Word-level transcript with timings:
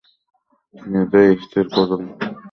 নিজেই 0.75 1.31
স্থির 1.43 1.65
করুন। 1.75 2.01